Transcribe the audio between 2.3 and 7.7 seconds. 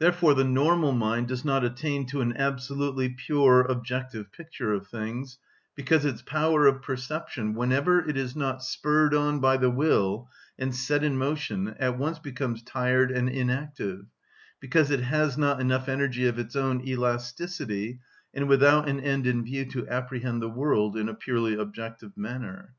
absolutely pure, objective picture of things, because its power of perception,